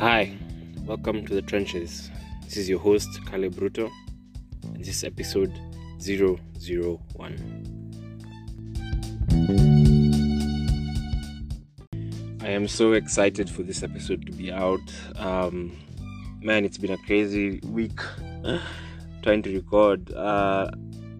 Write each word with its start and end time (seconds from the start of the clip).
Hi, 0.00 0.34
welcome 0.86 1.26
to 1.26 1.34
the 1.34 1.42
trenches. 1.42 2.10
This 2.44 2.56
is 2.56 2.70
your 2.70 2.78
host, 2.78 3.20
Caleb 3.26 3.54
Bruto, 3.56 3.90
and 4.62 4.82
this 4.82 4.88
is 4.88 5.04
episode 5.04 5.52
001. 5.98 6.16
I 12.40 12.48
am 12.48 12.66
so 12.66 12.94
excited 12.94 13.50
for 13.50 13.62
this 13.62 13.82
episode 13.82 14.24
to 14.24 14.32
be 14.32 14.50
out. 14.50 14.80
Um, 15.16 15.76
man, 16.40 16.64
it's 16.64 16.78
been 16.78 16.92
a 16.92 16.98
crazy 17.04 17.60
week 17.66 18.00
trying 19.22 19.42
to 19.42 19.54
record. 19.54 20.14
Uh, 20.14 20.70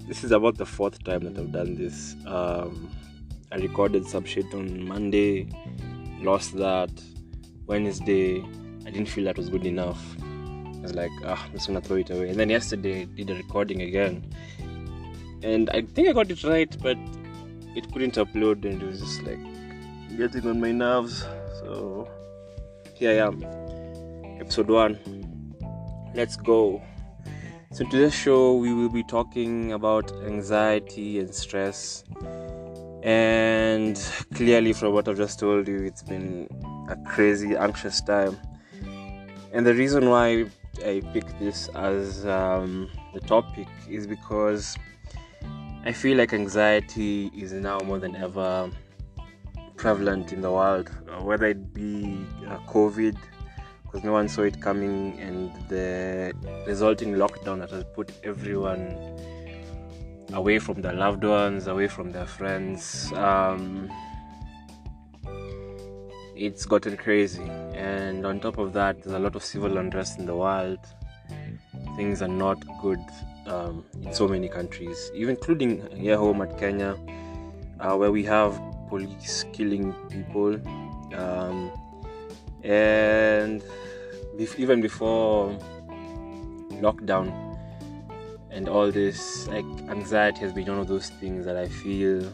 this 0.09 0.25
is 0.25 0.33
about 0.33 0.57
the 0.57 0.65
fourth 0.65 1.05
time 1.05 1.25
that 1.25 1.39
I've 1.39 1.53
done 1.53 1.75
this. 1.75 2.17
Um, 2.25 2.91
I 3.53 3.57
recorded 3.57 4.07
some 4.07 4.25
shit 4.25 4.55
on 4.55 4.89
Monday, 4.89 5.51
lost 6.23 6.57
that. 6.57 6.91
Wednesday, 7.67 8.43
I 8.87 8.91
didn't 8.91 9.09
feel 9.09 9.25
that 9.25 9.37
was 9.37 9.49
good 9.49 9.67
enough. 9.67 10.01
I 10.21 10.81
was 10.83 10.95
like, 10.95 11.11
ah, 11.25 11.45
I'm 11.45 11.53
just 11.53 11.67
gonna 11.67 11.81
throw 11.81 11.97
it 11.97 12.11
away. 12.11 12.31
And 12.31 12.39
then 12.41 12.51
yesterday, 12.51 13.03
I 13.03 13.05
did 13.05 13.31
a 13.31 13.35
recording 13.35 13.83
again, 13.83 14.25
and 15.43 15.69
I 15.71 15.83
think 15.83 16.09
I 16.09 16.13
got 16.13 16.31
it 16.31 16.43
right, 16.45 16.75
but 16.83 16.97
it 17.77 17.93
couldn't 17.93 18.15
upload, 18.15 18.65
and 18.65 18.83
it 18.83 18.87
was 18.87 19.01
just 19.01 19.23
like 19.23 19.39
getting 20.17 20.49
on 20.49 20.61
my 20.61 20.73
nerves. 20.73 21.25
So 21.61 22.09
here 22.95 23.11
I 23.11 23.27
am, 23.27 23.45
episode 24.41 24.69
one. 24.69 24.99
Let's 26.15 26.37
go. 26.37 26.83
So 27.73 27.85
today's 27.85 28.15
show, 28.15 28.57
we 28.57 28.75
will 28.75 28.89
be 28.89 29.05
talking 29.05 29.73
about 29.73 30.11
anxiety 30.25 31.21
and 31.21 31.33
stress. 31.33 32.03
And 33.03 33.97
clearly, 34.35 34.73
from 34.73 34.93
what 34.93 35.09
I've 35.09 35.17
just 35.17 35.39
told 35.39 35.69
you, 35.69 35.77
it's 35.77 36.03
been 36.03 36.49
a 36.89 36.97
crazy, 37.09 37.55
anxious 37.57 38.01
time. 38.01 38.37
And 39.53 39.67
the 39.67 39.75
reason 39.75 40.09
why 40.09 40.47
I 40.85 41.03
picked 41.13 41.39
this 41.41 41.69
as 41.75 42.25
um, 42.25 42.89
the 43.13 43.21
topic 43.21 43.67
is 43.89 44.07
because 44.07 44.77
I 45.85 45.93
feel 45.93 46.17
like 46.19 46.33
anxiety 46.33 47.33
is 47.37 47.53
now 47.53 47.79
more 47.81 47.99
than 47.99 48.15
ever 48.15 48.71
prevalent 49.77 50.33
in 50.33 50.41
the 50.41 50.51
world, 50.53 50.91
uh, 51.09 51.23
whether 51.23 51.47
it 51.47 51.75
be 51.75 52.25
uh, 52.47 52.59
COVID, 52.69 53.17
because 53.83 54.05
no 54.05 54.13
one 54.13 54.29
saw 54.29 54.43
it 54.43 54.61
coming, 54.61 55.19
and 55.19 55.51
the 55.69 56.33
resulting 56.67 57.15
lockdown 57.15 57.59
that 57.59 57.71
has 57.71 57.83
put 57.97 58.13
everyone 58.23 58.97
away 60.33 60.59
from 60.61 60.81
their 60.81 60.93
loved 60.93 61.25
ones, 61.25 61.67
away 61.67 61.89
from 61.89 62.13
their 62.13 62.27
friends. 62.27 63.13
Um, 63.15 63.91
it's 66.41 66.65
gotten 66.65 66.97
crazy, 66.97 67.43
and 67.75 68.25
on 68.25 68.41
top 68.41 68.57
of 68.57 68.73
that, 68.73 69.03
there's 69.03 69.15
a 69.15 69.19
lot 69.19 69.37
of 69.37 69.45
civil 69.45 69.77
unrest 69.77 70.19
in 70.19 70.25
the 70.25 70.35
world. 70.35 70.79
Things 71.97 72.23
are 72.23 72.29
not 72.29 72.65
good 72.81 73.05
um, 73.47 73.85
in 74.03 74.15
so 74.15 74.27
many 74.27 74.49
countries, 74.49 75.11
even 75.15 75.37
including 75.37 75.95
here 75.95 76.17
home 76.17 76.41
at 76.41 76.59
Kenya, 76.59 76.97
uh, 77.79 77.95
where 77.95 78.11
we 78.11 78.25
have 78.25 78.59
police 78.89 79.45
killing 79.53 79.93
people, 80.09 80.55
um, 81.15 81.71
and 82.63 83.63
even 84.57 84.81
before 84.81 85.51
lockdown 86.81 87.59
and 88.51 88.67
all 88.67 88.91
this, 88.91 89.47
like 89.49 89.67
anxiety 89.91 90.41
has 90.41 90.55
been 90.55 90.67
one 90.67 90.79
of 90.79 90.89
those 90.89 91.11
things 91.21 91.45
that 91.45 91.57
I 91.57 91.69
feel 91.69 92.33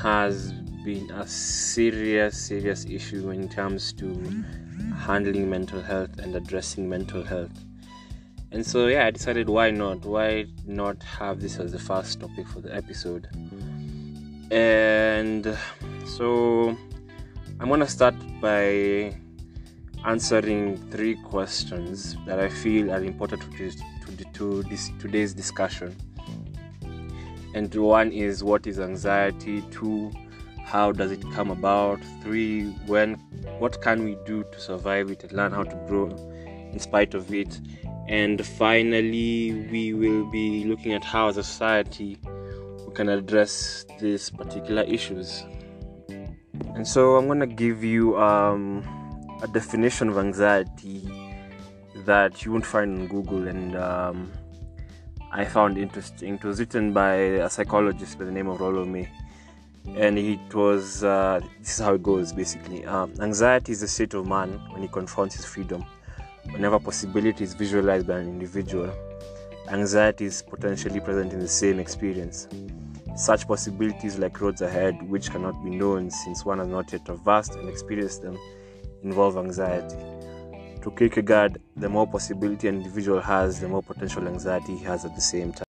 has 0.00 0.52
been 0.84 1.10
a 1.10 1.26
serious, 1.26 2.38
serious 2.38 2.84
issue 2.84 3.28
when 3.28 3.44
it 3.44 3.50
comes 3.54 3.92
to 3.94 4.44
handling 4.98 5.48
mental 5.48 5.80
health 5.80 6.18
and 6.18 6.36
addressing 6.36 6.88
mental 6.88 7.22
health. 7.22 7.58
And 8.52 8.64
so, 8.64 8.86
yeah, 8.86 9.06
I 9.06 9.10
decided 9.10 9.48
why 9.48 9.70
not? 9.70 10.04
Why 10.04 10.46
not 10.66 11.02
have 11.02 11.40
this 11.40 11.58
as 11.58 11.72
the 11.72 11.78
first 11.78 12.20
topic 12.20 12.46
for 12.46 12.60
the 12.60 12.74
episode? 12.74 13.28
And 14.50 15.56
so, 16.06 16.76
I'm 17.58 17.68
gonna 17.68 17.88
start 17.88 18.14
by 18.40 19.16
answering 20.04 20.76
three 20.90 21.16
questions 21.16 22.14
that 22.26 22.38
I 22.38 22.48
feel 22.50 22.92
are 22.92 23.02
important 23.02 23.42
to, 23.42 23.48
this, 23.58 23.76
to, 23.76 24.24
to 24.34 24.62
this, 24.64 24.90
today's 24.98 25.32
discussion. 25.32 25.96
And 27.54 27.74
one 27.74 28.12
is 28.12 28.44
what 28.44 28.66
is 28.66 28.80
anxiety? 28.80 29.62
Two, 29.70 30.12
how 30.64 30.92
does 30.92 31.12
it 31.12 31.22
come 31.32 31.50
about? 31.50 32.00
Three, 32.22 32.64
when 32.86 33.14
what 33.58 33.80
can 33.82 34.04
we 34.04 34.16
do 34.24 34.44
to 34.50 34.60
survive 34.60 35.10
it 35.10 35.22
and 35.22 35.32
learn 35.32 35.52
how 35.52 35.62
to 35.62 35.76
grow 35.86 36.08
in 36.72 36.78
spite 36.78 37.14
of 37.14 37.32
it? 37.32 37.60
And 38.08 38.44
finally, 38.44 39.66
we 39.70 39.94
will 39.94 40.30
be 40.30 40.64
looking 40.64 40.92
at 40.92 41.04
how 41.04 41.28
as 41.28 41.36
a 41.36 41.44
society 41.44 42.18
we 42.86 42.92
can 42.94 43.08
address 43.08 43.86
these 44.00 44.30
particular 44.30 44.82
issues. 44.82 45.44
And 46.74 46.86
so 46.86 47.16
I'm 47.16 47.28
gonna 47.28 47.46
give 47.46 47.84
you 47.84 48.18
um, 48.18 48.82
a 49.42 49.46
definition 49.48 50.08
of 50.08 50.18
anxiety 50.18 51.02
that 52.04 52.44
you 52.44 52.52
won't 52.52 52.66
find 52.66 52.98
on 52.98 53.06
Google, 53.06 53.48
and 53.48 53.76
um, 53.76 54.32
I 55.32 55.44
found 55.44 55.78
interesting. 55.78 56.34
It 56.34 56.44
was 56.44 56.58
written 56.58 56.92
by 56.92 57.14
a 57.14 57.48
psychologist 57.48 58.18
by 58.18 58.24
the 58.24 58.32
name 58.32 58.48
of 58.48 58.60
Rollo 58.60 58.84
May, 58.84 59.08
and 59.86 60.18
it 60.18 60.54
was 60.54 61.04
uh, 61.04 61.40
this 61.60 61.78
is 61.78 61.84
how 61.84 61.94
it 61.94 62.02
goes 62.02 62.32
basically. 62.32 62.84
Um, 62.84 63.12
anxiety 63.20 63.72
is 63.72 63.80
the 63.80 63.88
state 63.88 64.14
of 64.14 64.26
man 64.26 64.60
when 64.70 64.82
he 64.82 64.88
confronts 64.88 65.36
his 65.36 65.44
freedom. 65.44 65.84
Whenever 66.50 66.78
possibility 66.78 67.44
is 67.44 67.54
visualized 67.54 68.06
by 68.06 68.18
an 68.18 68.28
individual, 68.28 68.92
anxiety 69.68 70.26
is 70.26 70.42
potentially 70.42 71.00
present 71.00 71.32
in 71.32 71.40
the 71.40 71.48
same 71.48 71.78
experience. 71.78 72.48
Such 73.16 73.46
possibilities, 73.46 74.18
like 74.18 74.40
roads 74.40 74.60
ahead, 74.60 75.00
which 75.08 75.30
cannot 75.30 75.62
be 75.64 75.70
known 75.70 76.10
since 76.10 76.44
one 76.44 76.58
has 76.58 76.68
not 76.68 76.92
yet 76.92 77.04
traversed 77.06 77.54
and 77.54 77.68
experienced 77.68 78.22
them, 78.22 78.36
involve 79.02 79.36
anxiety. 79.36 79.96
To 80.82 80.90
Kierkegaard, 80.90 81.62
the 81.76 81.88
more 81.88 82.06
possibility 82.06 82.68
an 82.68 82.76
individual 82.76 83.20
has, 83.20 83.60
the 83.60 83.68
more 83.68 83.82
potential 83.82 84.26
anxiety 84.26 84.76
he 84.76 84.84
has 84.84 85.04
at 85.04 85.14
the 85.14 85.20
same 85.20 85.52
time. 85.52 85.63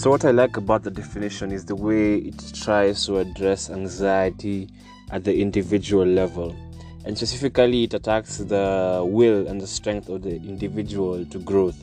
So, 0.00 0.08
what 0.08 0.24
I 0.24 0.30
like 0.30 0.56
about 0.56 0.82
the 0.82 0.90
definition 0.90 1.52
is 1.52 1.66
the 1.66 1.76
way 1.76 2.16
it 2.16 2.54
tries 2.54 3.04
to 3.04 3.18
address 3.18 3.68
anxiety 3.68 4.70
at 5.10 5.24
the 5.24 5.42
individual 5.42 6.06
level. 6.06 6.56
And 7.04 7.18
specifically, 7.18 7.84
it 7.84 7.92
attacks 7.92 8.38
the 8.38 9.04
will 9.06 9.46
and 9.46 9.60
the 9.60 9.66
strength 9.66 10.08
of 10.08 10.22
the 10.22 10.36
individual 10.36 11.26
to 11.26 11.38
growth. 11.40 11.78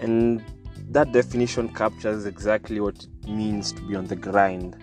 And 0.00 0.42
that 0.88 1.12
definition 1.12 1.68
captures 1.68 2.24
exactly 2.24 2.80
what 2.80 2.94
it 3.04 3.28
means 3.28 3.72
to 3.72 3.82
be 3.82 3.94
on 3.94 4.06
the 4.06 4.16
grind. 4.16 4.78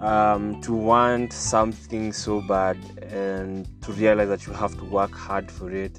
Um, 0.00 0.60
to 0.60 0.74
want 0.74 1.32
something 1.32 2.12
so 2.12 2.42
bad 2.42 2.76
and 3.10 3.66
to 3.84 3.92
realize 3.92 4.28
that 4.28 4.46
you 4.46 4.52
have 4.52 4.76
to 4.76 4.84
work 4.84 5.12
hard 5.12 5.50
for 5.50 5.70
it 5.70 5.98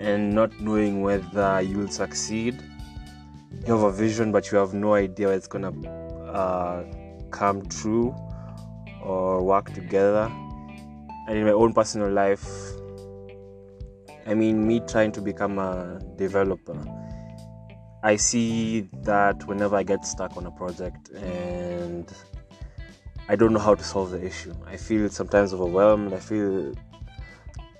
and 0.00 0.34
not 0.34 0.60
knowing 0.60 1.02
whether 1.02 1.60
you'll 1.60 1.86
succeed. 1.86 2.60
You 3.64 3.74
have 3.74 3.82
a 3.84 3.92
vision, 3.92 4.32
but 4.32 4.50
you 4.50 4.58
have 4.58 4.74
no 4.74 4.94
idea 4.94 5.28
it's 5.28 5.46
gonna 5.46 5.72
uh, 6.28 6.84
come 7.30 7.64
true 7.66 8.12
or 9.00 9.40
work 9.44 9.72
together. 9.72 10.28
And 11.28 11.38
in 11.38 11.44
my 11.44 11.52
own 11.52 11.72
personal 11.72 12.10
life, 12.10 12.44
I 14.26 14.34
mean, 14.34 14.66
me 14.66 14.80
trying 14.80 15.12
to 15.12 15.20
become 15.20 15.60
a 15.60 16.00
developer, 16.16 16.76
I 18.02 18.16
see 18.16 18.88
that 19.02 19.46
whenever 19.46 19.76
I 19.76 19.84
get 19.84 20.04
stuck 20.04 20.36
on 20.36 20.46
a 20.46 20.50
project 20.50 21.10
and 21.10 22.12
I 23.28 23.36
don't 23.36 23.52
know 23.52 23.60
how 23.60 23.76
to 23.76 23.84
solve 23.84 24.10
the 24.10 24.24
issue, 24.24 24.54
I 24.66 24.76
feel 24.76 25.08
sometimes 25.08 25.54
overwhelmed. 25.54 26.12
I 26.12 26.18
feel 26.18 26.74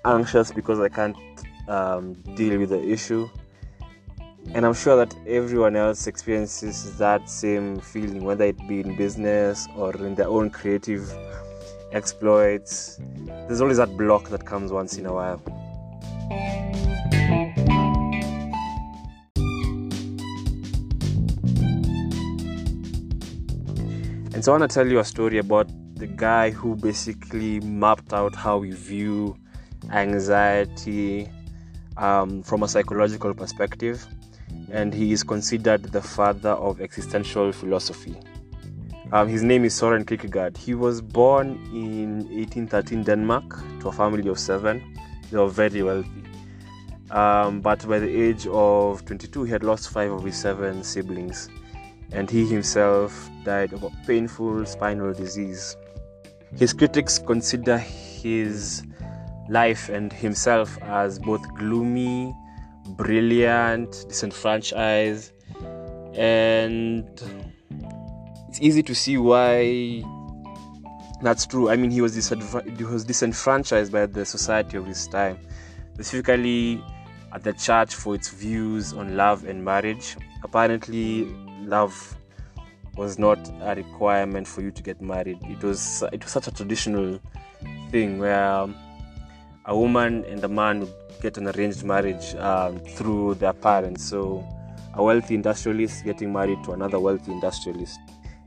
anxious 0.05 0.51
because 0.53 0.79
I 0.79 0.87
can't 0.87 1.17
um, 1.67 2.13
deal 2.35 2.57
with 2.57 2.69
the 2.69 2.81
issue. 2.81 3.29
And 4.51 4.65
I'm 4.65 4.73
sure 4.73 4.95
that 4.97 5.15
everyone 5.25 5.75
else 5.75 6.05
experiences 6.05 6.97
that 6.97 7.29
same 7.29 7.79
feeling, 7.79 8.23
whether 8.23 8.45
it 8.45 8.57
be 8.67 8.81
in 8.81 8.95
business 8.95 9.67
or 9.75 9.95
in 9.95 10.15
their 10.15 10.27
own 10.27 10.49
creative 10.49 11.11
exploits. 11.91 12.99
There's 13.47 13.61
always 13.61 13.77
that 13.77 13.95
block 13.97 14.29
that 14.29 14.45
comes 14.45 14.71
once 14.71 14.97
in 14.97 15.05
a 15.05 15.13
while. 15.13 15.41
And 24.33 24.43
so 24.43 24.51
I 24.51 24.57
want 24.57 24.69
to 24.69 24.73
tell 24.73 24.87
you 24.87 24.99
a 24.99 25.05
story 25.05 25.37
about 25.37 25.69
the 25.95 26.07
guy 26.07 26.49
who 26.51 26.75
basically 26.75 27.59
mapped 27.61 28.13
out 28.13 28.35
how 28.35 28.57
we 28.57 28.71
view 28.71 29.37
anxiety 29.91 31.29
um, 31.97 32.43
from 32.43 32.63
a 32.63 32.67
psychological 32.67 33.33
perspective, 33.33 34.05
and 34.71 34.93
he 34.93 35.11
is 35.11 35.23
considered 35.23 35.83
the 35.83 36.01
father 36.01 36.51
of 36.51 36.81
existential 36.81 37.51
philosophy. 37.51 38.15
Um, 39.11 39.27
his 39.27 39.43
name 39.43 39.63
is 39.63 39.75
Soren 39.75 40.05
Kierkegaard. 40.05 40.57
He 40.57 40.73
was 40.73 41.01
born 41.01 41.49
in 41.71 42.25
1813 42.35 43.03
Denmark 43.03 43.43
to 43.81 43.89
a 43.89 43.91
family 43.91 44.27
of 44.27 44.39
seven. 44.39 44.97
They 45.29 45.37
were 45.37 45.49
very 45.49 45.83
wealthy. 45.83 46.23
Um, 47.11 47.61
but 47.61 47.87
by 47.87 47.99
the 47.99 48.09
age 48.09 48.47
of 48.47 49.05
22, 49.05 49.43
he 49.43 49.51
had 49.51 49.63
lost 49.63 49.89
five 49.89 50.11
of 50.11 50.23
his 50.23 50.35
seven 50.35 50.83
siblings, 50.83 51.47
and 52.11 52.29
he 52.29 52.45
himself 52.47 53.29
died 53.43 53.73
of 53.73 53.83
a 53.83 53.91
painful 54.07 54.65
spinal 54.65 55.13
disease. 55.13 55.77
His 56.57 56.73
critics 56.73 57.19
consider 57.19 57.77
his 57.77 58.83
life 59.47 59.89
and 59.89 60.11
himself 60.11 60.81
as 60.81 61.19
both 61.19 61.41
gloomy, 61.55 62.33
brilliant, 62.89 64.05
disenfranchised, 64.07 65.31
and 66.15 67.07
it's 68.47 68.61
easy 68.61 68.83
to 68.83 68.93
see 68.93 69.17
why 69.17 70.03
that's 71.21 71.45
true. 71.45 71.69
I 71.69 71.77
mean, 71.77 71.89
he 71.89 72.01
was, 72.01 72.15
disadv- 72.15 72.77
he 72.77 72.83
was 72.83 73.05
disenfranchised 73.05 73.91
by 73.91 74.05
the 74.05 74.25
society 74.25 74.77
of 74.77 74.85
his 74.85 75.07
time, 75.07 75.39
specifically 75.93 76.83
at 77.31 77.43
the 77.43 77.53
church 77.53 77.95
for 77.95 78.13
its 78.13 78.29
views 78.29 78.93
on 78.93 79.15
love 79.15 79.45
and 79.45 79.63
marriage. 79.63 80.17
Apparently, 80.43 81.25
love 81.61 82.17
was 82.95 83.17
not 83.17 83.39
a 83.61 83.73
requirement 83.75 84.47
for 84.47 84.61
you 84.61 84.69
to 84.71 84.83
get 84.83 85.01
married. 85.01 85.39
It 85.43 85.63
was 85.63 86.03
it 86.11 86.23
was 86.23 86.31
such 86.31 86.47
a 86.47 86.51
traditional 86.51 87.19
thing 87.89 88.19
where 88.19 88.67
a 89.65 89.77
woman 89.77 90.25
and 90.25 90.43
a 90.43 90.47
man 90.47 90.81
would 90.81 90.93
get 91.23 91.37
an 91.39 91.47
arranged 91.47 91.83
marriage 91.83 92.35
um, 92.35 92.77
through 92.79 93.35
their 93.35 93.53
parents. 93.53 94.03
So, 94.03 94.45
a 94.93 95.03
wealthy 95.03 95.33
industrialist 95.33 96.05
getting 96.05 96.31
married 96.31 96.63
to 96.65 96.73
another 96.73 96.99
wealthy 96.99 97.31
industrialist 97.31 97.97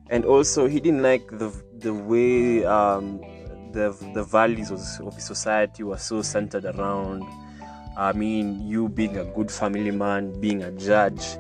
and 0.09 0.25
also 0.25 0.67
he 0.67 0.81
didn't 0.81 1.03
like 1.03 1.27
the 1.39 1.51
the 1.79 1.93
way 1.93 2.65
um, 2.65 3.21
the 3.73 3.97
the 4.15 4.23
values 4.23 4.71
of, 4.71 4.81
society 5.21 5.83
were 5.83 5.99
so 5.99 6.23
centered 6.23 6.65
around. 6.65 7.25
I 7.97 8.13
mean, 8.13 8.61
you 8.67 8.89
being 8.89 9.17
a 9.17 9.25
good 9.25 9.51
family 9.51 9.91
man, 9.91 10.39
being 10.41 10.63
a 10.63 10.71
judge, 10.73 11.39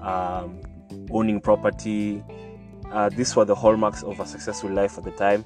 um, 0.00 0.60
owning 1.10 1.40
property. 1.40 2.22
Uh, 2.92 3.08
these 3.08 3.34
were 3.34 3.44
the 3.44 3.54
hallmarks 3.54 4.02
of 4.02 4.20
a 4.20 4.26
successful 4.26 4.70
life 4.70 4.98
at 4.98 5.04
the 5.04 5.10
time, 5.12 5.44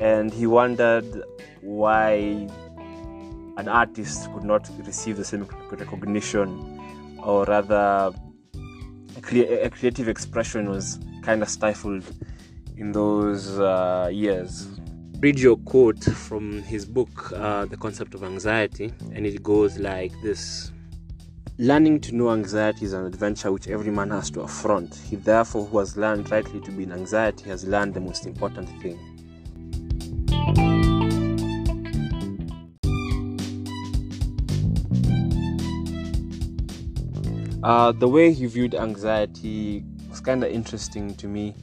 and 0.00 0.32
he 0.32 0.46
wondered 0.46 1.22
why 1.60 2.48
an 3.56 3.68
artist 3.68 4.32
could 4.32 4.44
not 4.44 4.68
receive 4.86 5.16
the 5.16 5.24
same 5.24 5.46
recognition, 5.70 7.18
or 7.22 7.44
rather, 7.44 8.12
a, 8.14 9.64
a 9.64 9.70
creative 9.70 10.08
expression 10.08 10.68
was 10.68 10.98
kind 11.22 11.42
of 11.42 11.48
stifled 11.48 12.04
in 12.76 12.92
those 12.92 13.58
uh, 13.58 14.08
years. 14.12 14.68
Read 15.20 15.38
your 15.38 15.56
quote 15.56 16.02
from 16.02 16.62
his 16.62 16.84
book, 16.84 17.32
uh, 17.32 17.64
The 17.66 17.76
Concept 17.76 18.14
of 18.14 18.24
Anxiety, 18.24 18.92
and 19.12 19.24
it 19.24 19.42
goes 19.42 19.78
like 19.78 20.12
this 20.22 20.72
Learning 21.58 22.00
to 22.00 22.12
know 22.16 22.30
anxiety 22.30 22.86
is 22.86 22.94
an 22.94 23.04
adventure 23.04 23.52
which 23.52 23.68
every 23.68 23.90
man 23.90 24.10
has 24.10 24.30
to 24.30 24.40
affront. 24.40 24.94
He, 24.94 25.16
therefore, 25.16 25.66
who 25.66 25.78
has 25.78 25.98
learned 25.98 26.30
rightly 26.32 26.60
to 26.62 26.72
be 26.72 26.84
in 26.84 26.92
anxiety, 26.92 27.44
has 27.50 27.64
learned 27.64 27.92
the 27.92 28.00
most 28.00 28.26
important 28.26 28.68
thing. 28.80 28.98
Uh, 37.62 37.92
the 37.92 38.08
way 38.08 38.32
he 38.32 38.46
viewed 38.46 38.74
anxiety 38.74 39.84
was 40.10 40.20
kind 40.20 40.42
of 40.42 40.50
interesting 40.50 41.14
to 41.14 41.28
me 41.28 41.54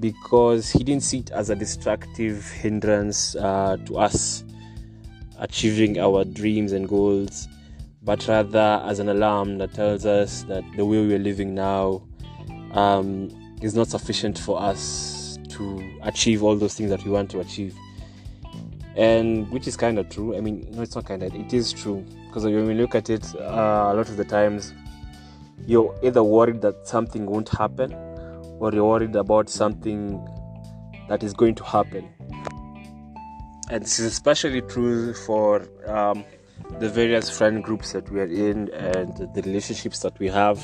because 0.00 0.70
he 0.70 0.84
didn't 0.84 1.02
see 1.02 1.18
it 1.18 1.30
as 1.30 1.50
a 1.50 1.56
destructive 1.56 2.44
hindrance 2.50 3.34
uh, 3.36 3.76
to 3.86 3.96
us 3.96 4.44
achieving 5.38 5.98
our 5.98 6.24
dreams 6.24 6.72
and 6.72 6.88
goals, 6.88 7.48
but 8.02 8.26
rather 8.28 8.82
as 8.84 8.98
an 8.98 9.08
alarm 9.08 9.58
that 9.58 9.72
tells 9.72 10.04
us 10.04 10.42
that 10.42 10.62
the 10.76 10.84
way 10.84 10.98
we're 10.98 11.18
living 11.18 11.54
now 11.54 12.02
um, 12.72 13.30
is 13.62 13.74
not 13.74 13.88
sufficient 13.88 14.38
for 14.38 14.60
us 14.60 15.38
to 15.48 15.98
achieve 16.02 16.42
all 16.42 16.56
those 16.56 16.74
things 16.74 16.90
that 16.90 17.02
we 17.04 17.10
want 17.10 17.30
to 17.30 17.40
achieve. 17.40 17.74
And 18.96 19.50
which 19.50 19.66
is 19.66 19.76
kind 19.76 19.98
of 19.98 20.08
true. 20.08 20.36
I 20.36 20.40
mean, 20.40 20.68
no, 20.70 20.82
it's 20.82 20.94
not 20.94 21.06
kind 21.06 21.22
of, 21.22 21.34
it 21.34 21.52
is 21.52 21.72
true. 21.72 22.04
Because 22.26 22.44
when 22.44 22.66
we 22.66 22.74
look 22.74 22.94
at 22.94 23.10
it, 23.10 23.34
uh, 23.36 23.90
a 23.90 23.94
lot 23.94 24.08
of 24.08 24.16
the 24.16 24.24
times, 24.24 24.72
you're 25.66 25.94
either 26.02 26.22
worried 26.22 26.60
that 26.62 26.86
something 26.86 27.26
won't 27.26 27.48
happen 27.48 27.92
or 28.60 28.72
you're 28.72 28.84
worried 28.84 29.16
about 29.16 29.48
something 29.48 30.24
that 31.08 31.22
is 31.22 31.32
going 31.32 31.54
to 31.54 31.64
happen. 31.64 32.08
And 33.70 33.82
this 33.82 33.98
is 33.98 34.06
especially 34.06 34.60
true 34.62 35.14
for 35.14 35.66
um, 35.86 36.24
the 36.78 36.88
various 36.88 37.30
friend 37.30 37.62
groups 37.62 37.92
that 37.92 38.10
we 38.10 38.20
are 38.20 38.26
in 38.26 38.68
and 38.74 39.16
the 39.34 39.42
relationships 39.42 40.00
that 40.00 40.18
we 40.18 40.28
have. 40.28 40.58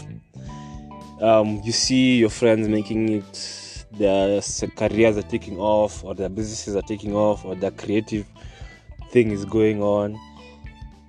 Um, 1.21 1.61
you 1.65 1.73
see 1.73 2.19
your 2.19 2.31
friends 2.31 2.69
making 2.69 3.09
it, 3.09 3.85
their 3.93 4.41
careers 4.77 5.17
are 5.17 5.23
taking 5.23 5.59
off, 5.59 6.05
or 6.05 6.15
their 6.15 6.29
businesses 6.29 6.77
are 6.77 6.83
taking 6.83 7.15
off, 7.15 7.45
or 7.45 7.55
their 7.55 7.71
creative 7.71 8.27
thing 9.11 9.31
is 9.31 9.45
going 9.45 9.83
on. 9.83 10.19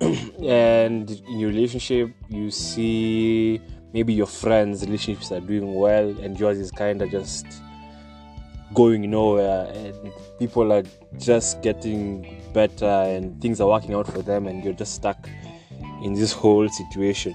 and 0.00 1.10
in 1.10 1.38
your 1.38 1.50
relationship, 1.50 2.10
you 2.28 2.50
see 2.50 3.60
maybe 3.92 4.12
your 4.12 4.26
friends' 4.26 4.84
relationships 4.84 5.30
are 5.32 5.40
doing 5.40 5.74
well 5.74 6.08
and 6.20 6.38
yours 6.38 6.58
is 6.58 6.70
kind 6.70 7.02
of 7.02 7.10
just 7.10 7.46
going 8.74 9.10
nowhere 9.10 9.70
and 9.74 10.12
people 10.38 10.72
are 10.72 10.82
just 11.18 11.60
getting 11.62 12.42
better 12.54 12.86
and 12.86 13.40
things 13.40 13.60
are 13.60 13.68
working 13.68 13.94
out 13.94 14.06
for 14.06 14.22
them 14.22 14.46
and 14.46 14.64
you're 14.64 14.72
just 14.72 14.94
stuck 14.94 15.28
in 16.02 16.14
this 16.14 16.32
whole 16.32 16.68
situation 16.68 17.34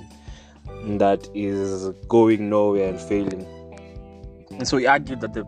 that 0.98 1.28
is 1.34 1.90
going 2.08 2.50
nowhere 2.50 2.90
and 2.90 3.00
failing. 3.00 3.46
And 4.52 4.68
so 4.68 4.78
he 4.78 4.88
argued 4.88 5.22
that 5.22 5.34
the 5.34 5.46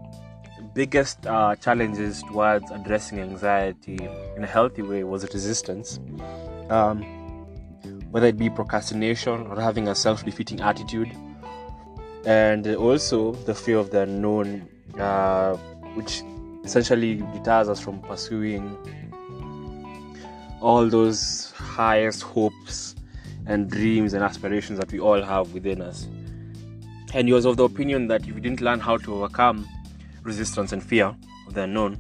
biggest 0.74 1.26
uh, 1.26 1.56
challenges 1.56 2.22
towards 2.24 2.70
addressing 2.72 3.20
anxiety 3.20 3.98
in 4.36 4.44
a 4.44 4.48
healthy 4.48 4.82
way 4.82 5.04
was 5.04 5.24
resistance. 5.34 6.00
Um, 6.70 7.04
whether 8.12 8.28
it 8.28 8.38
be 8.38 8.50
procrastination 8.50 9.48
or 9.48 9.62
having 9.62 9.88
a 9.88 9.96
self 9.96 10.26
defeating 10.26 10.62
attitude, 10.62 11.12
and 12.26 12.68
also 12.76 13.34
the 13.46 13.54
fear 13.54 13.78
of 13.78 13.92
the 13.92 14.02
unknown, 14.02 14.68
uh, 15.00 15.56
which 15.96 16.22
essentially 16.64 17.16
deters 17.34 17.70
us 17.70 17.80
from 17.80 18.02
pursuing 18.02 18.78
all 20.62 20.88
those 20.90 21.52
highest 21.56 22.22
hopes 22.22 22.96
and 23.48 23.70
dreams 23.70 24.14
and 24.14 24.24
aspirations 24.24 24.78
that 24.78 24.92
we 24.92 25.00
all 25.00 25.22
have 25.22 25.54
within 25.54 25.82
us. 25.82 26.08
And 27.14 27.28
he 27.28 27.34
was 27.34 27.46
of 27.46 27.58
the 27.58 27.64
opinion 27.64 28.08
that 28.08 28.22
if 28.22 28.28
you 28.28 28.42
didn't 28.42 28.62
learn 28.62 28.80
how 28.80 28.98
to 28.98 29.16
overcome 29.16 29.68
resistance 30.24 30.74
and 30.74 30.84
fear 30.84 31.16
of 31.48 31.54
the 31.54 31.64
unknown, 31.64 32.00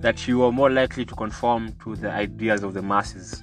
that 0.00 0.26
you 0.26 0.42
are 0.44 0.52
more 0.52 0.70
likely 0.70 1.04
to 1.04 1.14
conform 1.14 1.74
to 1.82 1.96
the 1.96 2.10
ideas 2.10 2.62
of 2.62 2.74
the 2.74 2.82
masses 2.82 3.42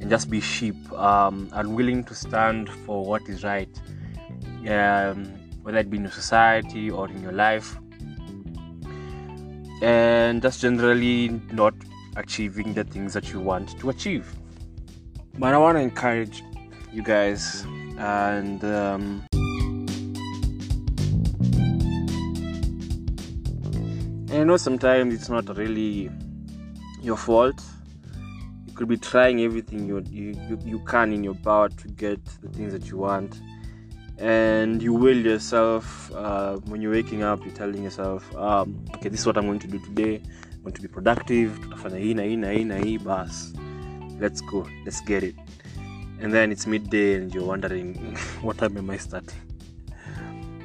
and 0.00 0.08
just 0.08 0.30
be 0.30 0.40
sheep, 0.40 0.92
um, 0.92 1.48
unwilling 1.52 2.04
to 2.04 2.14
stand 2.14 2.68
for 2.68 3.04
what 3.04 3.28
is 3.28 3.44
right, 3.44 3.68
um, 4.68 5.26
whether 5.62 5.78
it 5.78 5.90
be 5.90 5.98
in 5.98 6.04
your 6.04 6.12
society 6.12 6.90
or 6.90 7.08
in 7.08 7.22
your 7.22 7.32
life, 7.32 7.76
and 9.82 10.42
just 10.42 10.60
generally 10.60 11.40
not 11.52 11.74
achieving 12.16 12.74
the 12.74 12.84
things 12.84 13.12
that 13.12 13.32
you 13.32 13.40
want 13.40 13.78
to 13.78 13.90
achieve. 13.90 14.34
But 15.38 15.54
I 15.54 15.58
want 15.58 15.76
to 15.76 15.82
encourage 15.82 16.42
you 16.92 17.02
guys 17.02 17.64
and. 17.98 18.64
Um, 18.64 19.26
I 24.32 24.44
know 24.44 24.56
sometimes 24.56 25.12
it's 25.12 25.28
not 25.28 25.56
really 25.56 26.08
your 27.02 27.16
fault 27.16 27.60
could 28.80 28.88
be 28.88 28.96
trying 28.96 29.42
everything 29.42 29.86
you, 29.86 30.02
you, 30.08 30.58
you, 30.64 30.78
can 30.86 31.12
in 31.12 31.22
your 31.22 31.34
power 31.34 31.68
to 31.68 31.86
get 31.88 32.18
the 32.40 32.48
things 32.48 32.72
that 32.72 32.88
you 32.88 32.96
want. 32.96 33.38
And 34.16 34.82
you 34.82 34.94
will 34.94 35.18
yourself, 35.18 36.10
uh, 36.14 36.56
when 36.64 36.80
you're 36.80 36.92
waking 36.92 37.22
up, 37.22 37.44
you're 37.44 37.54
telling 37.54 37.84
yourself, 37.84 38.34
um, 38.34 38.82
okay, 38.94 39.10
this 39.10 39.20
is 39.20 39.26
what 39.26 39.36
I'm 39.36 39.44
going 39.44 39.58
to 39.58 39.66
do 39.66 39.80
today. 39.80 40.22
I'm 40.54 40.62
going 40.62 40.72
to 40.72 40.80
be 40.80 40.88
productive. 40.88 41.60
Let's 44.18 44.40
go. 44.40 44.66
Let's 44.86 45.00
get 45.02 45.24
it. 45.24 45.34
And 46.20 46.32
then 46.32 46.50
it's 46.50 46.66
midday 46.66 47.16
and 47.16 47.34
you're 47.34 47.44
wondering, 47.44 47.96
what 48.40 48.56
time 48.56 48.78
am 48.78 48.88
I 48.88 48.96
starting? 48.96 49.38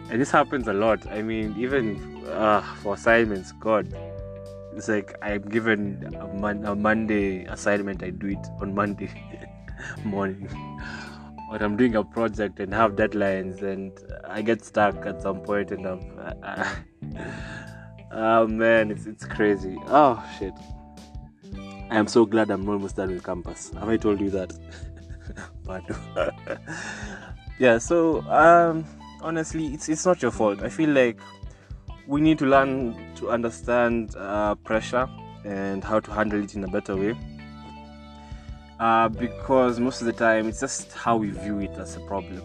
And 0.09 0.21
this 0.21 0.31
happens 0.31 0.69
a 0.69 0.73
lot. 0.73 1.05
I 1.07 1.21
mean, 1.21 1.53
even 1.57 2.23
uh, 2.27 2.61
for 2.75 2.93
assignments, 2.93 3.51
God, 3.51 3.93
it's 4.75 4.87
like 4.87 5.15
I'm 5.21 5.41
given 5.41 6.15
a, 6.19 6.27
mon- 6.27 6.65
a 6.65 6.75
Monday 6.75 7.45
assignment, 7.45 8.03
I 8.03 8.09
do 8.09 8.27
it 8.27 8.45
on 8.59 8.75
Monday 8.75 9.09
morning. 10.03 10.49
Or 11.49 11.57
I'm 11.57 11.77
doing 11.77 11.95
a 11.95 12.03
project 12.03 12.59
and 12.59 12.73
have 12.73 12.93
deadlines, 12.93 13.61
and 13.61 13.91
I 14.27 14.41
get 14.41 14.65
stuck 14.65 15.05
at 15.05 15.21
some 15.21 15.41
point, 15.41 15.71
and 15.71 15.85
I'm, 15.85 16.01
uh, 16.43 16.75
oh 18.11 18.47
man, 18.47 18.91
it's 18.91 19.05
it's 19.05 19.25
crazy. 19.25 19.77
Oh 19.87 20.23
shit. 20.39 20.53
I 21.91 21.97
am 21.97 22.07
so 22.07 22.25
glad 22.25 22.49
I'm 22.49 22.67
almost 22.67 22.95
done 22.95 23.11
with 23.11 23.23
campus. 23.23 23.71
Have 23.79 23.89
I 23.89 23.97
told 23.97 24.19
you 24.19 24.31
that? 24.31 24.53
but 25.63 25.83
yeah, 27.59 27.77
so 27.77 28.21
um 28.23 28.85
honestly 29.21 29.67
it's 29.67 29.87
it's 29.87 30.05
not 30.05 30.21
your 30.21 30.31
fault. 30.31 30.63
I 30.63 30.69
feel 30.69 30.89
like 30.89 31.19
we 32.07 32.21
need 32.21 32.37
to 32.39 32.45
learn 32.45 32.95
to 33.15 33.31
understand 33.31 34.15
uh, 34.15 34.55
pressure 34.55 35.09
and 35.43 35.83
how 35.83 35.99
to 35.99 36.11
handle 36.11 36.43
it 36.43 36.55
in 36.55 36.63
a 36.63 36.67
better 36.67 36.95
way. 36.95 37.15
Uh, 38.79 39.07
because 39.09 39.79
most 39.79 40.01
of 40.01 40.07
the 40.07 40.13
time 40.13 40.47
it's 40.49 40.59
just 40.59 40.91
how 40.91 41.15
we 41.15 41.29
view 41.29 41.59
it 41.59 41.71
as 41.77 41.95
a 41.95 41.99
problem. 42.01 42.41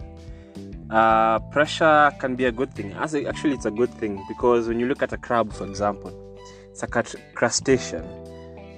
Uh, 0.89 1.39
pressure 1.51 2.11
can 2.19 2.35
be 2.35 2.45
a 2.45 2.51
good 2.51 2.73
thing. 2.73 2.93
Actually, 2.93 3.25
it's 3.53 3.65
a 3.65 3.71
good 3.71 3.93
thing 3.95 4.23
because 4.27 4.67
when 4.67 4.79
you 4.79 4.87
look 4.87 5.01
at 5.01 5.13
a 5.13 5.17
crab, 5.17 5.51
for 5.53 5.65
example, 5.65 6.37
it's 6.69 6.83
a 6.83 6.87
crustacean. 7.35 8.05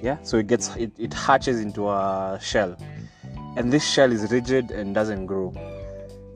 Yeah, 0.02 0.18
so 0.22 0.36
it 0.36 0.48
gets 0.48 0.74
it, 0.76 0.92
it 0.98 1.14
hatches 1.14 1.60
into 1.60 1.88
a 1.88 2.38
shell, 2.42 2.76
and 3.56 3.72
this 3.72 3.88
shell 3.88 4.12
is 4.12 4.30
rigid 4.30 4.70
and 4.70 4.94
doesn't 4.94 5.26
grow. 5.26 5.52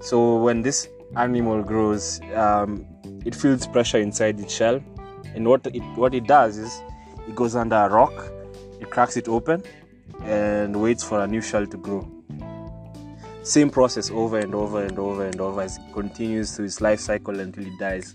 So 0.01 0.43
when 0.43 0.63
this 0.63 0.89
animal 1.17 1.63
grows, 1.63 2.21
um, 2.35 2.87
it 3.25 3.35
feels 3.35 3.67
pressure 3.67 3.99
inside 3.99 4.41
its 4.41 4.55
shell, 4.55 4.81
and 5.35 5.47
what 5.47 5.67
it 5.67 5.83
what 5.97 6.15
it 6.15 6.27
does 6.27 6.59
is 6.59 6.83
it 7.27 7.35
goes 7.35 7.55
under 7.55 7.77
a 7.77 7.89
rock, 7.89 8.33
it 8.81 8.91
cracks 8.91 9.17
it 9.17 9.29
open, 9.29 9.63
and 10.23 10.81
waits 10.81 11.03
for 11.05 11.21
a 11.21 11.27
new 11.27 11.41
shell 11.41 11.67
to 11.67 11.77
grow. 11.77 12.09
Same 13.43 13.71
process 13.71 14.11
over 14.11 14.39
and 14.39 14.55
over 14.55 14.85
and 14.85 14.99
over 14.99 15.25
and 15.25 15.41
over 15.41 15.63
as 15.63 15.79
it 15.79 15.93
continues 15.93 16.55
through 16.55 16.67
its 16.67 16.81
life 16.81 17.01
cycle 17.01 17.41
until 17.41 17.67
it 17.67 17.79
dies. 17.79 18.15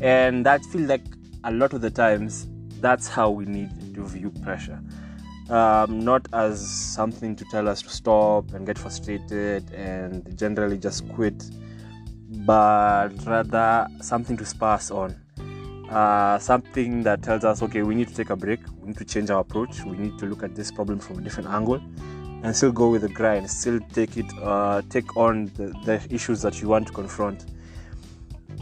And 0.00 0.44
that 0.44 0.64
feel 0.66 0.82
like 0.82 1.04
a 1.44 1.52
lot 1.52 1.72
of 1.72 1.80
the 1.80 1.90
times 1.90 2.46
that's 2.80 3.08
how 3.08 3.30
we 3.30 3.46
need 3.46 3.94
to 3.94 4.04
view 4.04 4.30
pressure. 4.42 4.80
Um, 5.48 6.00
not 6.00 6.26
as 6.32 6.66
something 6.66 7.36
to 7.36 7.44
tell 7.50 7.68
us 7.68 7.82
to 7.82 7.88
stop 7.88 8.52
and 8.52 8.66
get 8.66 8.78
frustrated 8.78 9.70
and 9.72 10.36
generally 10.38 10.78
just 10.78 11.08
quit, 11.10 11.50
but 12.44 13.10
rather 13.26 13.88
something 14.00 14.36
to 14.36 14.44
spur 14.44 14.66
us 14.66 14.90
on. 14.90 15.16
Uh, 15.90 16.38
something 16.38 17.02
that 17.02 17.22
tells 17.22 17.44
us, 17.44 17.62
okay, 17.62 17.82
we 17.82 17.94
need 17.94 18.08
to 18.08 18.14
take 18.14 18.30
a 18.30 18.36
break, 18.36 18.60
we 18.80 18.88
need 18.88 18.96
to 18.96 19.04
change 19.04 19.30
our 19.30 19.40
approach, 19.40 19.84
we 19.84 19.96
need 19.96 20.18
to 20.18 20.26
look 20.26 20.42
at 20.42 20.54
this 20.54 20.70
problem 20.70 20.98
from 20.98 21.18
a 21.18 21.22
different 21.22 21.48
angle, 21.48 21.80
and 22.42 22.56
still 22.56 22.72
go 22.72 22.88
with 22.88 23.02
the 23.02 23.08
grind, 23.08 23.48
still 23.50 23.78
take 23.92 24.16
it, 24.16 24.26
uh, 24.42 24.82
take 24.90 25.16
on 25.16 25.46
the, 25.56 25.74
the, 25.84 26.06
issues 26.10 26.42
that 26.42 26.60
you 26.60 26.68
want 26.68 26.86
to 26.86 26.92
confront. 26.92 27.46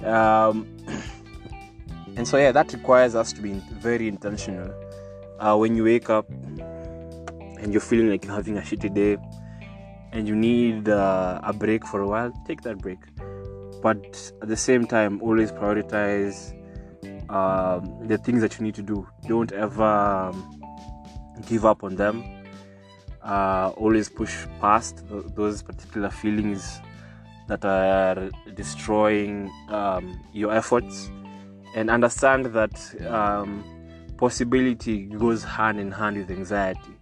Um, 0.05 0.67
and 2.17 2.27
so, 2.27 2.37
yeah, 2.39 2.53
that 2.53 2.73
requires 2.73 3.15
us 3.15 3.33
to 3.33 3.41
be 3.41 3.53
very 3.81 4.09
intentional. 4.09 4.73
Uh, 5.39 5.57
when 5.57 5.75
you 5.75 5.85
wake 5.85 6.11
up 6.11 6.29
and 6.31 7.73
you're 7.73 7.81
feeling 7.81 8.11
like 8.11 8.25
you're 8.25 8.35
having 8.35 8.59
a 8.59 8.61
shitty 8.61 8.93
day 8.95 9.17
and 10.13 10.29
you 10.29 10.37
need 10.37 10.89
uh, 10.89 11.41
a 11.43 11.53
break 11.53 11.87
for 11.87 12.01
a 12.01 12.07
while, 12.07 12.33
take 12.47 12.61
that 12.63 12.79
break. 12.79 12.99
But 13.83 14.33
at 14.41 14.49
the 14.49 14.57
same 14.57 14.87
time, 14.87 15.21
always 15.21 15.51
prioritize 15.53 16.55
um, 17.29 18.07
the 18.07 18.19
things 18.19 18.41
that 18.43 18.59
you 18.59 18.65
need 18.65 18.75
to 18.77 18.83
do. 18.83 19.07
Don't 19.27 19.53
ever 19.53 19.83
um, 19.83 20.63
give 21.47 21.65
up 21.65 21.83
on 21.83 21.97
them. 21.97 22.25
Uh, 23.23 23.73
always 23.77 24.09
push 24.09 24.47
past 24.61 25.05
th- 25.09 25.25
those 25.35 25.63
particular 25.63 26.11
feelings 26.11 26.81
that 27.49 27.65
are 27.65 28.31
destroying 28.55 29.51
um, 29.69 30.21
your 30.33 30.53
efforts 30.53 31.11
and 31.75 31.91
understand 31.91 32.47
that 32.47 32.75
um, 33.07 33.65
possibility 34.17 35.07
goes 35.07 35.43
hand 35.43 35.81
in 35.81 35.91
hand 35.91 36.17
with 36.17 36.31
anxiety 36.31 36.93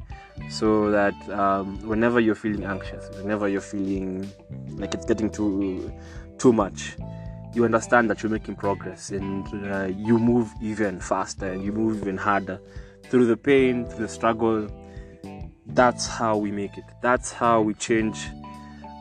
so 0.49 0.91
that 0.91 1.15
um, 1.31 1.79
whenever 1.87 2.19
you're 2.19 2.35
feeling 2.35 2.65
anxious 2.65 3.09
whenever 3.17 3.49
you're 3.49 3.61
feeling 3.61 4.31
like 4.71 4.95
it's 4.95 5.05
getting 5.05 5.29
too 5.29 5.93
too 6.43 6.53
much 6.53 6.97
you 7.53 7.65
understand 7.65 8.09
that 8.09 8.23
you're 8.23 8.31
making 8.31 8.55
progress 8.55 9.11
and 9.11 9.47
uh, 9.73 9.87
you 9.87 10.19
move 10.19 10.53
even 10.63 11.01
faster 11.01 11.53
and 11.53 11.65
you 11.65 11.73
move 11.73 12.01
even 12.03 12.17
harder 12.17 12.61
through 13.05 13.27
the 13.27 13.37
pain, 13.37 13.87
through 13.87 14.07
the 14.07 14.09
struggle. 14.09 14.69
That's 15.67 16.07
how 16.07 16.37
we 16.37 16.53
make 16.53 16.79
it. 16.79 16.85
That's 17.03 17.33
how 17.33 17.61
we 17.61 17.75
change 17.75 18.29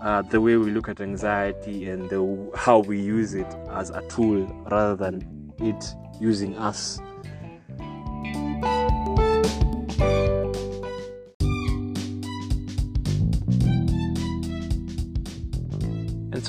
uh, 0.01 0.23
the 0.23 0.41
way 0.41 0.57
we 0.57 0.71
look 0.71 0.89
at 0.89 0.99
anxiety 0.99 1.89
and 1.89 2.09
the, 2.09 2.51
how 2.55 2.79
we 2.79 2.99
use 2.99 3.35
it 3.35 3.47
as 3.69 3.91
a 3.91 4.01
tool 4.09 4.45
rather 4.71 4.95
than 4.95 5.53
it 5.59 5.93
using 6.19 6.57
us. 6.57 6.99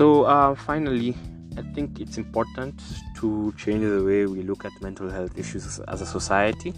So, 0.01 0.23
uh, 0.23 0.55
finally, 0.55 1.15
I 1.59 1.63
think 1.75 2.01
it's 2.01 2.17
important 2.17 2.81
to 3.17 3.53
change 3.59 3.83
the 3.83 4.03
way 4.03 4.25
we 4.25 4.41
look 4.41 4.65
at 4.65 4.73
mental 4.81 5.11
health 5.11 5.37
issues 5.37 5.79
as 5.79 6.01
a 6.01 6.07
society 6.07 6.73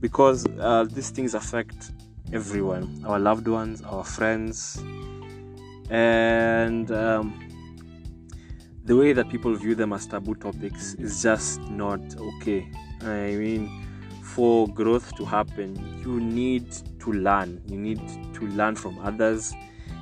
because 0.00 0.46
uh, 0.60 0.84
these 0.84 1.10
things 1.10 1.34
affect 1.34 1.90
everyone 2.32 3.04
our 3.04 3.18
loved 3.18 3.48
ones, 3.48 3.82
our 3.82 4.04
friends, 4.04 4.80
and 5.90 6.92
um, 6.92 7.34
the 8.84 8.94
way 8.94 9.12
that 9.12 9.28
people 9.28 9.52
view 9.56 9.74
them 9.74 9.92
as 9.92 10.06
taboo 10.06 10.36
topics 10.36 10.94
is 10.94 11.24
just 11.24 11.60
not 11.62 11.98
okay. 12.20 12.70
I 13.00 13.34
mean, 13.34 13.68
for 14.22 14.68
growth 14.68 15.12
to 15.16 15.24
happen, 15.24 15.74
you 16.04 16.20
need 16.20 16.70
to 17.00 17.14
learn. 17.14 17.60
You 17.66 17.78
need 17.78 18.00
to 18.34 18.46
learn 18.46 18.76
from 18.76 19.00
others, 19.00 19.52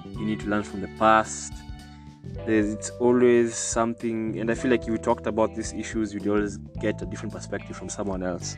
you 0.05 0.27
need 0.27 0.41
to 0.41 0.49
learn 0.49 0.65
from 0.65 0.83
the 0.83 0.91
past 0.99 1.55
there's 2.47 2.73
it's 2.73 2.91
always 3.01 3.55
something 3.55 4.39
and 4.39 4.51
i 4.51 4.55
feel 4.55 4.71
like 4.71 4.83
if 4.83 4.89
you 4.89 4.99
talked 4.99 5.27
about 5.27 5.55
these 5.55 5.73
issues 5.73 6.13
you'd 6.13 6.27
always 6.29 6.59
get 6.81 7.01
a 7.03 7.07
different 7.07 7.33
perspective 7.33 7.77
from 7.77 7.89
someone 7.89 8.23
else. 8.23 8.57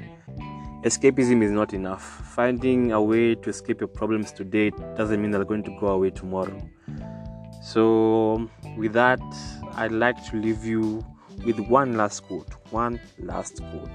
Escapism 0.85 1.45
is 1.45 1.53
not 1.53 1.75
enough. 1.75 2.03
Finding 2.35 2.91
a 2.91 3.01
way 3.01 3.37
to 3.37 3.51
escape 3.51 3.81
your 3.81 3.87
problems 3.87 4.33
today 4.33 4.71
doesn't 4.97 5.23
mean 5.23 5.31
they're 5.31 5.45
going 5.45 5.63
to 5.63 5.77
go 5.79 5.87
away 5.87 6.11
tomorrow. 6.11 6.61
So 7.63 8.51
with 8.77 8.93
that 8.95 9.21
i'd 9.75 9.93
like 9.93 10.23
to 10.31 10.37
leave 10.37 10.65
you 10.65 11.05
with 11.47 11.59
one 11.61 11.97
last 11.97 12.25
quote 12.25 12.53
one 12.71 13.01
last 13.19 13.63
quote. 13.71 13.91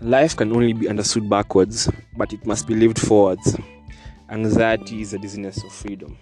Life 0.00 0.36
can 0.36 0.54
only 0.54 0.72
be 0.72 0.88
understood 0.88 1.28
backwards 1.28 1.90
but 2.16 2.32
it 2.32 2.46
must 2.46 2.66
be 2.68 2.74
lived 2.74 3.00
forwards. 3.00 3.56
Anxiety 4.30 5.02
is 5.02 5.12
a 5.14 5.18
dizziness 5.18 5.62
of 5.64 5.72
freedom 5.72 6.16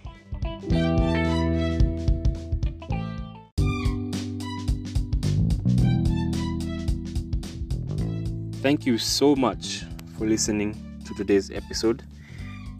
Thank 8.63 8.85
you 8.85 8.97
so 8.97 9.35
much 9.35 9.83
for 10.17 10.25
listening 10.25 10.73
to 11.03 11.13
today's 11.15 11.51
episode. 11.51 12.01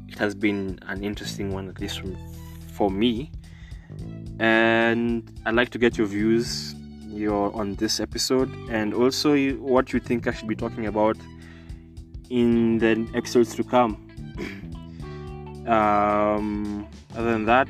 It 0.07 0.17
has 0.17 0.33
been 0.33 0.79
an 0.87 1.03
interesting 1.03 1.51
one, 1.51 1.67
at 1.67 1.81
least 1.81 1.99
from, 1.99 2.15
for 2.71 2.89
me. 2.89 3.33
And 4.39 5.29
I'd 5.45 5.55
like 5.55 5.71
to 5.71 5.77
get 5.77 5.97
your 5.97 6.07
views 6.07 6.73
your 7.09 7.53
on 7.53 7.75
this 7.75 7.99
episode 7.99 8.49
and 8.69 8.93
also 8.93 9.35
what 9.55 9.91
you 9.91 9.99
think 9.99 10.25
I 10.25 10.31
should 10.31 10.47
be 10.47 10.55
talking 10.55 10.85
about 10.85 11.17
in 12.29 12.77
the 12.77 13.05
episodes 13.13 13.53
to 13.55 13.63
come. 13.65 14.07
um, 15.67 16.87
other 17.13 17.29
than 17.33 17.43
that, 17.43 17.67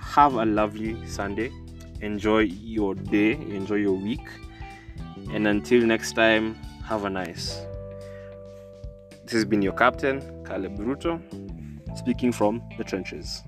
have 0.00 0.32
a 0.32 0.46
lovely 0.46 0.96
Sunday. 1.06 1.52
Enjoy 2.00 2.38
your 2.38 2.94
day, 2.94 3.32
enjoy 3.32 3.74
your 3.74 3.92
week. 3.92 4.26
And 5.30 5.46
until 5.46 5.84
next 5.84 6.12
time, 6.12 6.56
have 6.88 7.04
a 7.04 7.10
nice. 7.10 7.66
This 9.24 9.32
has 9.32 9.44
been 9.44 9.60
your 9.60 9.74
captain, 9.74 10.22
Caleb 10.42 10.78
Bruto, 10.78 11.20
speaking 11.98 12.32
from 12.32 12.62
the 12.78 12.84
trenches. 12.84 13.42